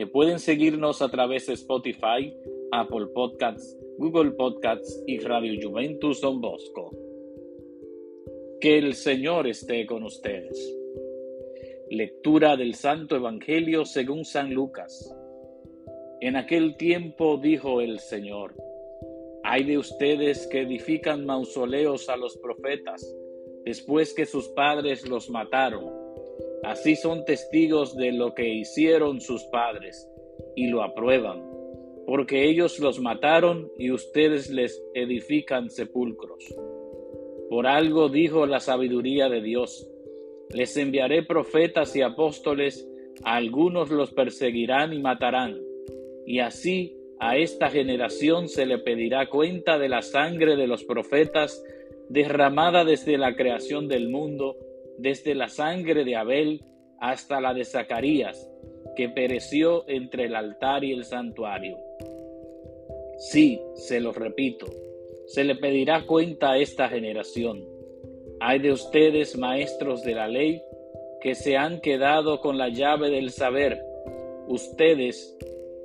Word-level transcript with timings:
que 0.00 0.06
pueden 0.06 0.38
seguirnos 0.38 1.02
a 1.02 1.10
través 1.10 1.46
de 1.46 1.52
Spotify, 1.52 2.34
Apple 2.72 3.08
Podcasts, 3.12 3.78
Google 3.98 4.30
Podcasts 4.30 5.04
y 5.06 5.18
Radio 5.18 5.60
Juventus 5.62 6.22
Don 6.22 6.40
Bosco. 6.40 6.90
Que 8.62 8.78
el 8.78 8.94
Señor 8.94 9.46
esté 9.46 9.84
con 9.84 10.02
ustedes. 10.04 10.74
Lectura 11.90 12.56
del 12.56 12.76
Santo 12.76 13.14
Evangelio 13.14 13.84
según 13.84 14.24
San 14.24 14.54
Lucas. 14.54 15.14
En 16.22 16.36
aquel 16.36 16.78
tiempo 16.78 17.36
dijo 17.36 17.82
el 17.82 17.98
Señor, 17.98 18.54
hay 19.44 19.64
de 19.64 19.76
ustedes 19.76 20.46
que 20.46 20.62
edifican 20.62 21.26
mausoleos 21.26 22.08
a 22.08 22.16
los 22.16 22.38
profetas 22.38 23.06
después 23.66 24.14
que 24.14 24.24
sus 24.24 24.48
padres 24.48 25.06
los 25.06 25.28
mataron. 25.28 25.99
Así 26.62 26.96
son 26.96 27.24
testigos 27.24 27.96
de 27.96 28.12
lo 28.12 28.34
que 28.34 28.48
hicieron 28.48 29.20
sus 29.20 29.44
padres 29.44 30.08
y 30.56 30.68
lo 30.68 30.82
aprueban, 30.82 31.42
porque 32.06 32.48
ellos 32.48 32.78
los 32.80 33.00
mataron 33.00 33.70
y 33.78 33.92
ustedes 33.92 34.50
les 34.50 34.82
edifican 34.94 35.70
sepulcros. 35.70 36.44
Por 37.48 37.66
algo 37.66 38.08
dijo 38.08 38.46
la 38.46 38.60
sabiduría 38.60 39.28
de 39.28 39.40
Dios, 39.40 39.90
les 40.52 40.76
enviaré 40.76 41.22
profetas 41.22 41.96
y 41.96 42.02
apóstoles, 42.02 42.86
a 43.24 43.36
algunos 43.36 43.90
los 43.90 44.12
perseguirán 44.12 44.92
y 44.92 45.00
matarán, 45.00 45.58
y 46.26 46.40
así 46.40 46.96
a 47.18 47.36
esta 47.36 47.68
generación 47.68 48.48
se 48.48 48.66
le 48.66 48.78
pedirá 48.78 49.28
cuenta 49.28 49.78
de 49.78 49.88
la 49.88 50.02
sangre 50.02 50.56
de 50.56 50.66
los 50.66 50.84
profetas 50.84 51.62
derramada 52.08 52.84
desde 52.84 53.18
la 53.18 53.36
creación 53.36 53.88
del 53.88 54.08
mundo, 54.08 54.56
desde 55.00 55.34
la 55.34 55.48
sangre 55.48 56.04
de 56.04 56.16
Abel 56.16 56.62
hasta 56.98 57.40
la 57.40 57.54
de 57.54 57.64
Zacarías, 57.64 58.50
que 58.96 59.08
pereció 59.08 59.88
entre 59.88 60.26
el 60.26 60.34
altar 60.34 60.84
y 60.84 60.92
el 60.92 61.04
santuario. 61.04 61.78
Sí, 63.18 63.60
se 63.74 64.00
lo 64.00 64.12
repito, 64.12 64.66
se 65.26 65.44
le 65.44 65.56
pedirá 65.56 66.06
cuenta 66.06 66.52
a 66.52 66.58
esta 66.58 66.88
generación. 66.88 67.64
Hay 68.40 68.58
de 68.58 68.72
ustedes, 68.72 69.36
maestros 69.36 70.02
de 70.02 70.14
la 70.14 70.28
ley, 70.28 70.62
que 71.20 71.34
se 71.34 71.56
han 71.56 71.80
quedado 71.80 72.40
con 72.40 72.56
la 72.56 72.68
llave 72.68 73.10
del 73.10 73.30
saber, 73.30 73.78
ustedes 74.48 75.36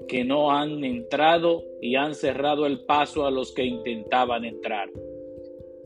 que 0.08 0.24
no 0.24 0.52
han 0.52 0.84
entrado 0.84 1.64
y 1.82 1.96
han 1.96 2.16
cerrado 2.16 2.66
el 2.66 2.86
paso 2.86 3.26
a 3.26 3.32
los 3.32 3.54
que 3.54 3.64
intentaban 3.64 4.46
entrar. 4.46 4.90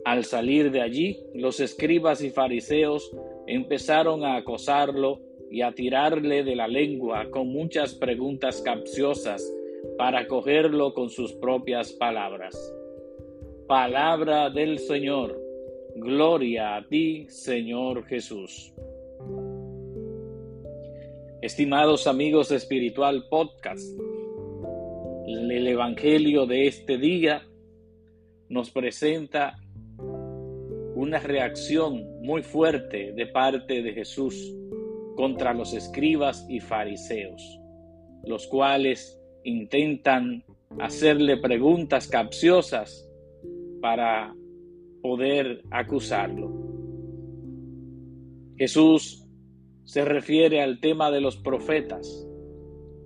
Al 0.04 0.24
salir 0.24 0.70
de 0.70 0.80
allí, 0.80 1.18
los 1.34 1.60
escribas 1.60 2.22
y 2.22 2.30
fariseos 2.30 3.10
empezaron 3.46 4.24
a 4.24 4.36
acosarlo 4.36 5.20
y 5.50 5.62
a 5.62 5.72
tirarle 5.72 6.42
de 6.42 6.56
la 6.56 6.68
lengua 6.68 7.28
con 7.30 7.48
muchas 7.48 7.94
preguntas 7.94 8.62
capciosas 8.62 9.44
para 9.98 10.26
cogerlo 10.26 10.94
con 10.94 11.10
sus 11.10 11.32
propias 11.34 11.92
palabras. 11.92 12.56
Palabra 13.66 14.48
del 14.48 14.78
Señor. 14.78 15.38
Gloria 15.96 16.76
a 16.76 16.86
ti, 16.86 17.26
Señor 17.28 18.06
Jesús. 18.06 18.72
Estimados 21.42 22.06
amigos 22.06 22.52
Espiritual 22.52 23.26
Podcast, 23.28 23.98
el 25.26 25.66
Evangelio 25.66 26.46
de 26.46 26.66
este 26.66 26.96
día 26.96 27.46
nos 28.48 28.70
presenta 28.70 29.58
una 31.00 31.18
reacción 31.18 32.20
muy 32.20 32.42
fuerte 32.42 33.12
de 33.12 33.26
parte 33.26 33.82
de 33.82 33.94
Jesús 33.94 34.54
contra 35.16 35.54
los 35.54 35.72
escribas 35.72 36.44
y 36.46 36.60
fariseos, 36.60 37.58
los 38.24 38.46
cuales 38.46 39.18
intentan 39.42 40.44
hacerle 40.78 41.38
preguntas 41.38 42.06
capciosas 42.06 43.08
para 43.80 44.34
poder 45.00 45.62
acusarlo. 45.70 46.52
Jesús 48.58 49.26
se 49.84 50.04
refiere 50.04 50.60
al 50.60 50.80
tema 50.80 51.10
de 51.10 51.22
los 51.22 51.38
profetas. 51.38 52.26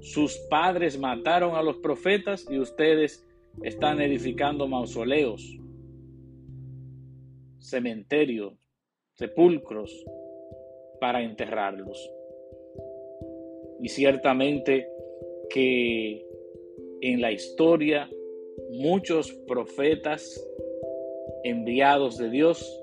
Sus 0.00 0.36
padres 0.50 0.98
mataron 0.98 1.54
a 1.54 1.62
los 1.62 1.76
profetas 1.76 2.44
y 2.50 2.58
ustedes 2.58 3.24
están 3.62 4.00
edificando 4.00 4.66
mausoleos, 4.66 5.60
cementerios, 7.64 8.54
sepulcros 9.14 10.04
para 11.00 11.22
enterrarlos. 11.22 12.10
Y 13.80 13.88
ciertamente 13.88 14.88
que 15.50 16.24
en 17.00 17.20
la 17.20 17.32
historia 17.32 18.08
muchos 18.70 19.32
profetas 19.46 20.24
enviados 21.42 22.16
de 22.18 22.30
Dios 22.30 22.80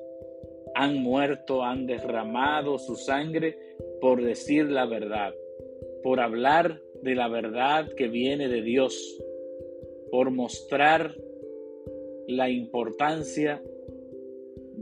han 0.76 1.02
muerto, 1.02 1.64
han 1.64 1.86
derramado 1.86 2.78
su 2.78 2.96
sangre 2.96 3.58
por 4.00 4.24
decir 4.24 4.70
la 4.70 4.86
verdad, 4.86 5.34
por 6.04 6.20
hablar 6.20 6.82
de 7.02 7.16
la 7.16 7.28
verdad 7.28 7.92
que 7.96 8.08
viene 8.08 8.48
de 8.48 8.62
Dios, 8.62 9.18
por 10.12 10.32
mostrar 10.32 11.16
la 12.28 12.50
importancia 12.50 13.62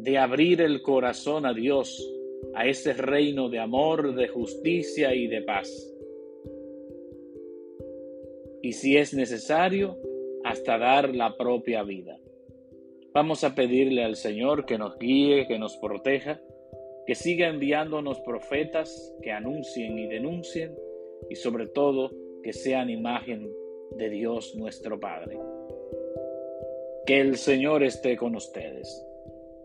de 0.03 0.17
abrir 0.17 0.61
el 0.61 0.81
corazón 0.81 1.45
a 1.45 1.53
Dios, 1.53 2.01
a 2.53 2.65
ese 2.65 2.93
reino 2.93 3.49
de 3.49 3.59
amor, 3.59 4.15
de 4.15 4.29
justicia 4.29 5.13
y 5.13 5.27
de 5.27 5.41
paz. 5.41 5.69
Y 8.61 8.73
si 8.73 8.95
es 8.95 9.13
necesario, 9.13 9.97
hasta 10.45 10.77
dar 10.77 11.13
la 11.13 11.35
propia 11.35 11.83
vida. 11.83 12.17
Vamos 13.13 13.43
a 13.43 13.55
pedirle 13.55 14.03
al 14.03 14.15
Señor 14.15 14.65
que 14.65 14.77
nos 14.77 14.97
guíe, 14.97 15.47
que 15.47 15.59
nos 15.59 15.75
proteja, 15.77 16.39
que 17.05 17.15
siga 17.15 17.49
enviándonos 17.49 18.21
profetas 18.21 19.13
que 19.21 19.31
anuncien 19.31 19.99
y 19.99 20.07
denuncien 20.07 20.77
y 21.29 21.35
sobre 21.35 21.67
todo 21.67 22.11
que 22.41 22.53
sean 22.53 22.89
imagen 22.89 23.51
de 23.97 24.09
Dios 24.09 24.55
nuestro 24.55 24.97
Padre. 24.97 25.37
Que 27.05 27.19
el 27.19 27.35
Señor 27.35 27.83
esté 27.83 28.15
con 28.15 28.35
ustedes 28.35 29.05